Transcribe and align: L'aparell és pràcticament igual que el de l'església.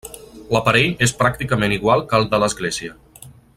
L'aparell 0.55 0.95
és 1.07 1.13
pràcticament 1.19 1.77
igual 1.77 2.03
que 2.13 2.19
el 2.21 2.27
de 2.33 2.43
l'església. 2.45 2.99